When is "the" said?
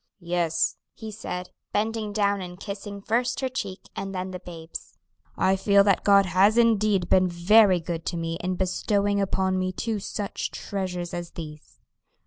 4.31-4.39